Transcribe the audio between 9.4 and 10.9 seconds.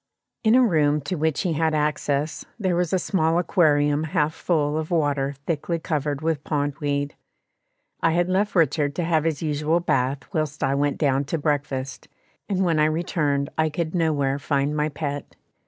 usual bath whilst I